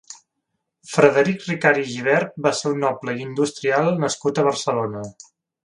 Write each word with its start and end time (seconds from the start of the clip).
Frederic 0.91 1.45
Ricart 1.49 1.81
i 1.83 1.83
Gibert 1.91 2.33
va 2.47 2.55
ser 2.61 2.73
un 2.77 2.81
noble 2.85 3.17
i 3.19 3.23
industrial 3.29 3.93
nascut 4.07 4.41
a 4.45 4.51
Barcelona. 4.51 5.07